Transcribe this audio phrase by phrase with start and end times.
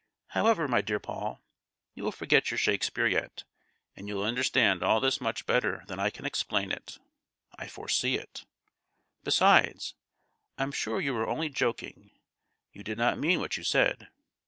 [0.29, 1.43] However, my dear Paul,
[1.93, 3.43] you'll forget your Shakespeare yet,
[3.95, 6.97] and you'll understand all this much better than I can explain it.
[7.59, 8.43] I foresee it!
[9.23, 9.93] Besides,
[10.57, 12.17] I'm sure you are only joking;
[12.71, 14.07] you did not mean what you said.